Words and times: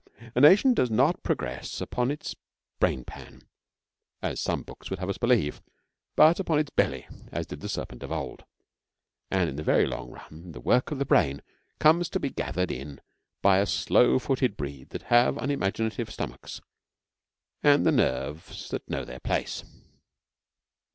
Now 0.19 0.31
a 0.33 0.41
nation 0.41 0.73
does 0.73 0.89
not 0.89 1.21
progress 1.21 1.79
upon 1.79 2.09
its 2.09 2.33
brain 2.79 3.03
pan, 3.03 3.43
as 4.19 4.39
some 4.39 4.63
books 4.63 4.89
would 4.89 4.97
have 4.97 5.09
us 5.11 5.19
believe, 5.19 5.61
but 6.15 6.39
upon 6.39 6.57
its 6.57 6.71
belly 6.71 7.05
as 7.31 7.45
did 7.45 7.59
the 7.59 7.69
Serpent 7.69 8.01
of 8.01 8.11
old; 8.11 8.43
and 9.29 9.47
in 9.47 9.57
the 9.57 9.63
very 9.63 9.85
long 9.85 10.09
run 10.09 10.53
the 10.53 10.59
work 10.59 10.89
of 10.89 10.97
the 10.97 11.05
brain 11.05 11.43
comes 11.77 12.09
to 12.09 12.19
be 12.19 12.31
gathered 12.31 12.71
in 12.71 12.99
by 13.43 13.59
a 13.59 13.67
slow 13.67 14.17
footed 14.17 14.57
breed 14.57 14.89
that 14.89 15.03
have 15.13 15.37
unimaginative 15.37 16.09
stomachs 16.11 16.61
and 17.61 17.85
the 17.85 17.91
nerves 17.91 18.69
that 18.69 18.89
know 18.89 19.05
their 19.05 19.19
place. 19.19 19.63